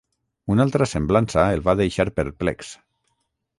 Una 0.55 0.65
altra 0.67 0.87
semblança 0.91 1.45
el 1.59 1.63
va 1.69 1.77
deixar 1.83 2.09
perplex. 2.23 2.75